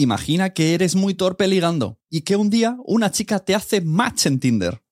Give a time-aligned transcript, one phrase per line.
[0.00, 4.26] Imagina que eres muy torpe ligando y que un día una chica te hace match
[4.26, 4.84] en Tinder.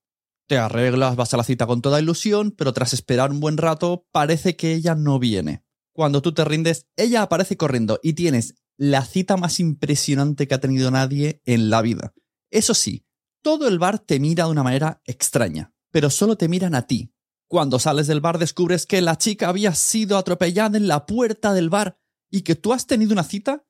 [0.48, 4.08] Te arreglas, vas a la cita con toda ilusión, pero tras esperar un buen rato
[4.10, 5.64] parece que ella no viene.
[5.92, 10.60] Cuando tú te rindes, ella aparece corriendo y tienes la cita más impresionante que ha
[10.60, 12.12] tenido nadie en la vida.
[12.50, 13.06] Eso sí,
[13.42, 17.12] todo el bar te mira de una manera extraña, pero solo te miran a ti.
[17.46, 21.70] Cuando sales del bar descubres que la chica había sido atropellada en la puerta del
[21.70, 21.96] bar
[22.28, 23.62] y que tú has tenido una cita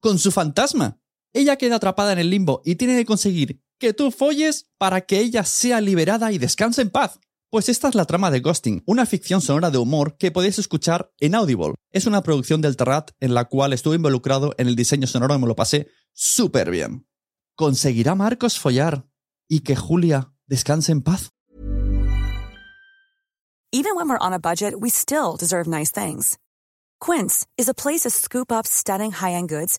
[0.00, 1.00] con su fantasma.
[1.32, 5.20] Ella queda atrapada en el limbo y tiene que conseguir que tú folles para que
[5.20, 7.20] ella sea liberada y descanse en paz.
[7.50, 11.12] Pues esta es la trama de Ghosting, una ficción sonora de humor que podéis escuchar
[11.18, 11.74] en Audible.
[11.90, 15.38] Es una producción del Terrat en la cual estuve involucrado en el diseño sonoro y
[15.38, 17.08] me lo pasé súper bien.
[17.56, 19.06] ¿Conseguirá Marcos follar
[19.48, 21.30] y que Julia descanse en paz?
[23.72, 26.38] Even when we're on a budget, we still deserve nice things.
[27.00, 29.78] Quince is a place to scoop up stunning high-end goods